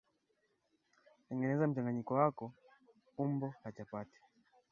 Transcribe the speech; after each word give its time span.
Tengeneza 1.25 1.67
mchanganyiko 1.69 2.11
wako 2.19 2.45
umbo 3.23 3.47
la 3.63 3.69
chapati 3.75 4.19